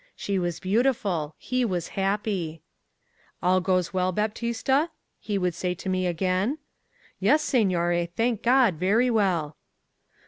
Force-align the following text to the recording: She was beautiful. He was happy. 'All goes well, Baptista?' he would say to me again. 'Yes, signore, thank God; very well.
She 0.15 0.39
was 0.39 0.59
beautiful. 0.59 1.35
He 1.37 1.63
was 1.63 1.89
happy. 1.89 2.63
'All 3.43 3.61
goes 3.61 3.93
well, 3.93 4.11
Baptista?' 4.11 4.89
he 5.19 5.37
would 5.37 5.53
say 5.53 5.75
to 5.75 5.89
me 5.89 6.07
again. 6.07 6.57
'Yes, 7.19 7.43
signore, 7.43 8.07
thank 8.07 8.41
God; 8.41 8.77
very 8.77 9.11
well. 9.11 9.57